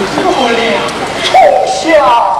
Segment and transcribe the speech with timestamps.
[0.00, 0.22] 我，那
[1.66, 2.38] 是问啊。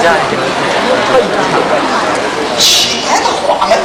[0.00, 0.08] 亲
[3.06, 3.78] 爱的花们。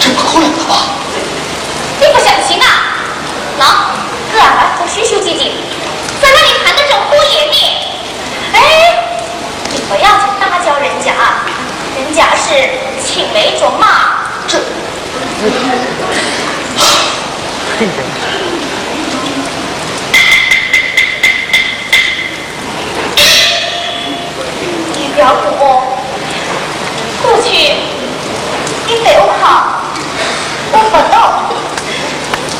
[0.00, 0.70] 这不可能了吧？
[2.00, 2.66] 你不相信啊？
[3.58, 3.64] 那
[4.32, 5.52] 格儿来和秀秀姐姐
[6.20, 7.56] 在那里谈的正火热呢。
[8.54, 8.58] 哎，
[9.70, 11.14] 你不要去打搅人家，
[11.96, 12.44] 人家是
[13.06, 13.84] 青梅竹马。
[14.48, 14.58] 这，
[25.12, 25.44] 你不要哭，
[27.22, 27.50] 过去
[28.86, 29.44] 你对我好。
[30.72, 31.14] 我不懂，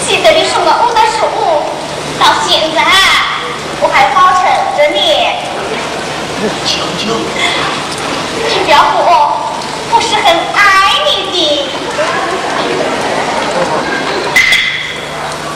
[0.06, 1.24] 记得你送我我的书，
[2.20, 2.78] 到现在
[3.80, 4.44] 我还保存
[4.76, 5.00] 着呢。
[6.66, 7.16] 求求，
[8.46, 9.00] 你不要哭，
[9.90, 10.60] 我是很爱
[11.06, 11.34] 你的。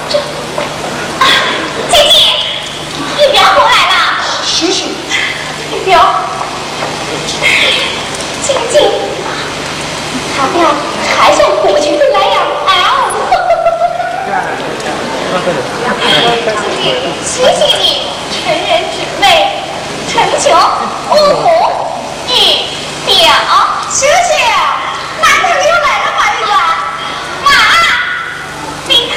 [0.09, 0.13] 这，
[1.91, 2.17] 姐姐，
[3.19, 3.93] 你不要过来了。
[4.43, 4.89] 醒醒！
[5.71, 5.99] 你不要，
[8.43, 8.75] 姐姐，
[10.37, 10.69] 他不要
[11.19, 12.35] 还像过去的那样
[12.67, 12.71] 啊！
[16.03, 16.85] 姐姐，
[17.25, 17.85] 谢谢你，
[18.31, 19.25] 成人之美，
[20.09, 20.45] 成就
[21.11, 21.45] 五虎
[22.29, 22.31] 一
[23.07, 23.15] 表，
[23.91, 24.11] 谢谢。
[25.23, 26.53] 男朋友来了，马玉兰，
[27.45, 27.47] 妈，
[28.89, 28.91] 你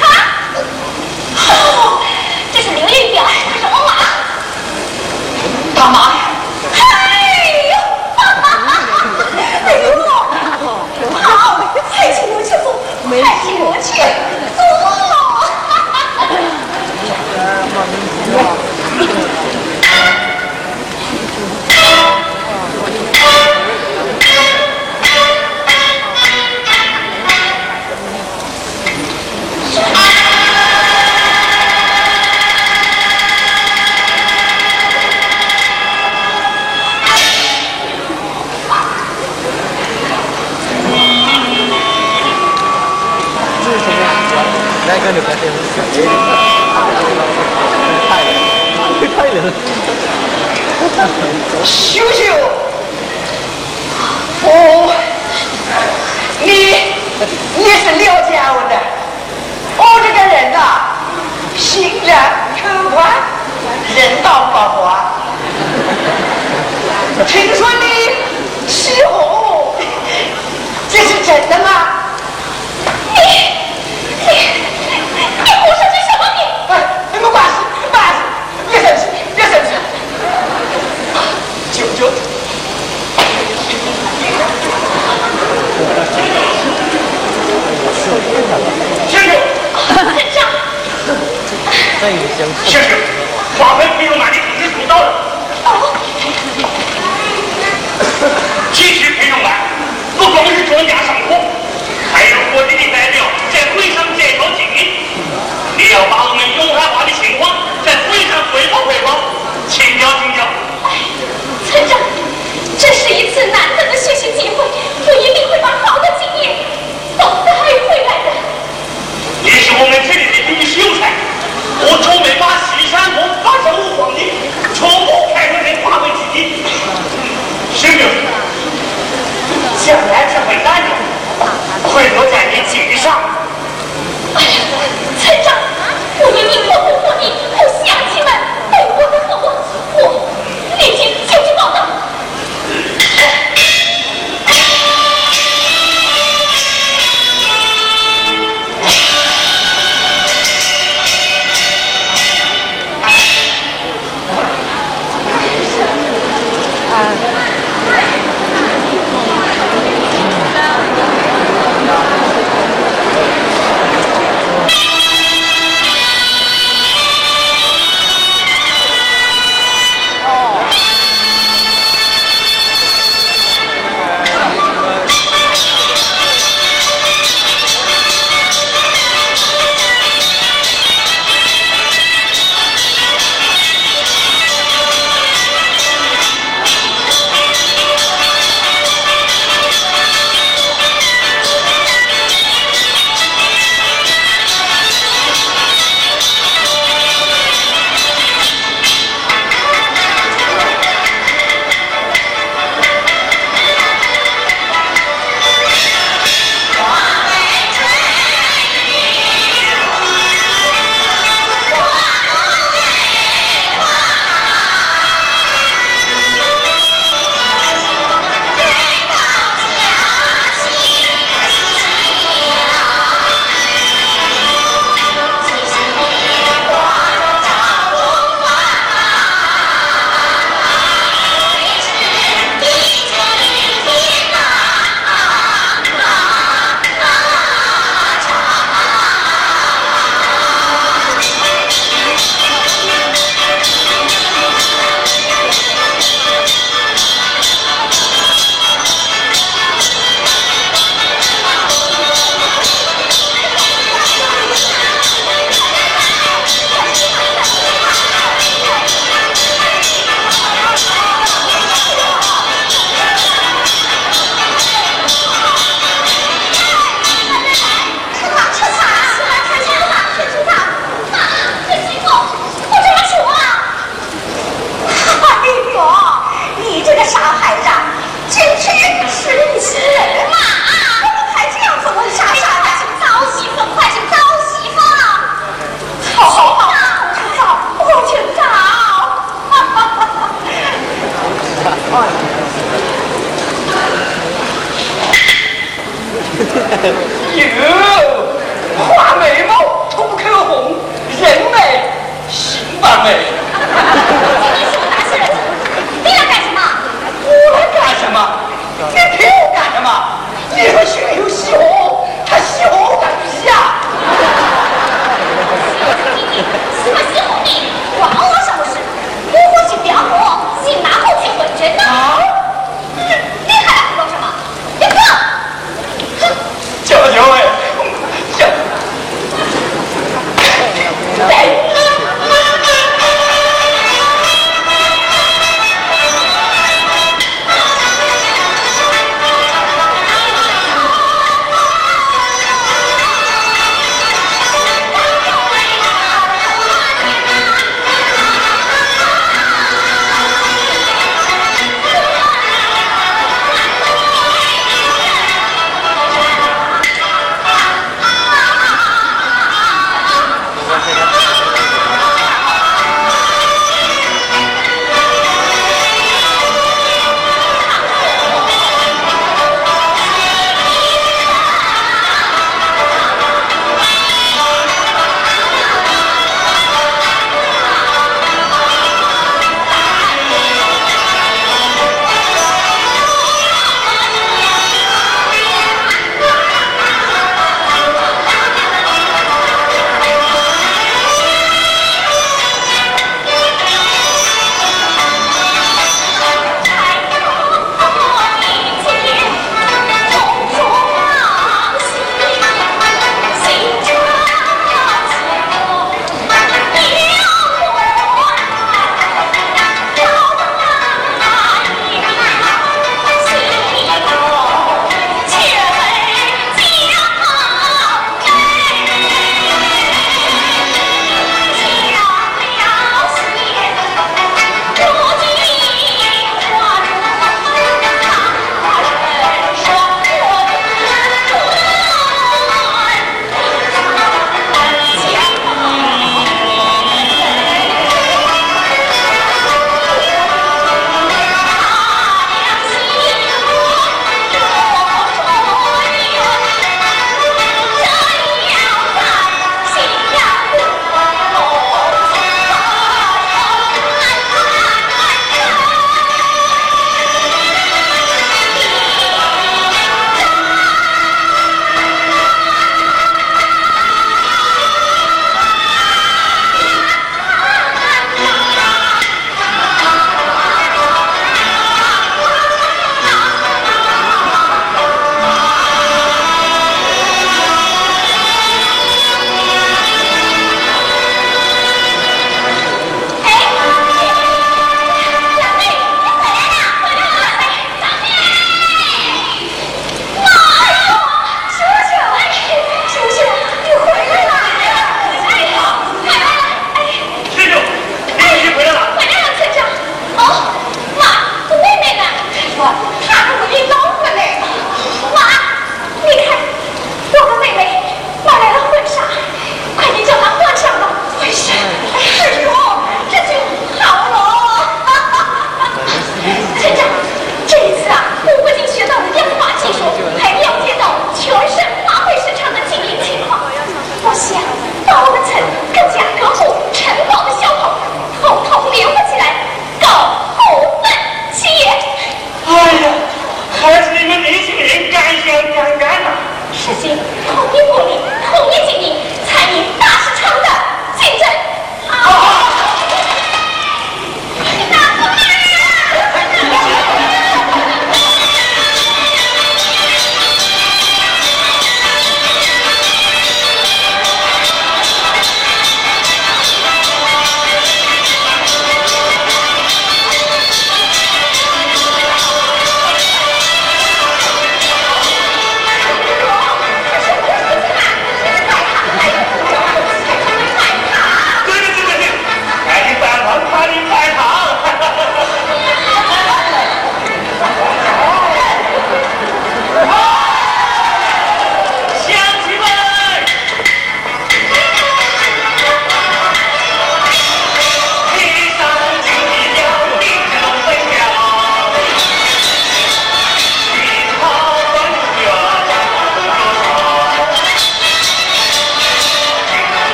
[1.36, 2.00] 哦，
[2.52, 3.90] 这是刘玉表，这是我妈，
[5.74, 5.96] 大妈，
[6.72, 6.76] 哎
[7.70, 7.72] 呦，
[8.16, 9.04] 哈哈哈哈！
[9.66, 9.84] 哎呦，
[11.20, 11.24] 好，
[11.90, 12.66] 还请我去做，
[13.80, 14.19] 还请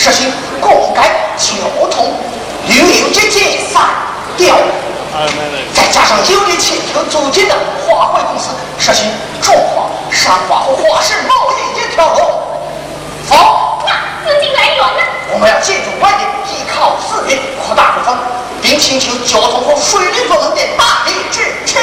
[0.00, 0.32] 实行
[0.62, 1.02] 过街
[1.36, 2.14] 交通、
[2.66, 3.82] 旅游及解散
[4.34, 4.56] 调，
[5.74, 8.48] 再加上有力气就组织的华汇公司，
[8.78, 12.32] 实行中华、商华和华氏贸易一条龙。
[13.28, 13.92] 好，那
[14.24, 15.02] 资金来源呢？
[15.34, 18.16] 我们要借助外力，依靠自力扩大股份，
[18.62, 21.76] 并请求交通和水利部门的大力支持。